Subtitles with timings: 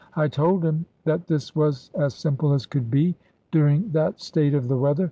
[0.15, 3.15] I told him that this was as simple as could be,
[3.51, 4.99] during that state of the weather.